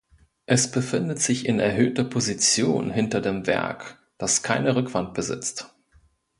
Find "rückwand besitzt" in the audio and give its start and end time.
4.75-5.75